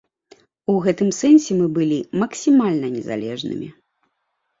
[0.71, 3.69] У гэтым сэнсе мы былі максімальна незалежнымі.